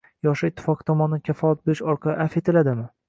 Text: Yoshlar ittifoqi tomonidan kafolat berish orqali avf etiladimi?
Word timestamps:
Yoshlar 0.27 0.51
ittifoqi 0.51 0.87
tomonidan 0.87 1.23
kafolat 1.29 1.61
berish 1.67 1.85
orqali 1.93 2.17
avf 2.27 2.39
etiladimi? 2.43 2.89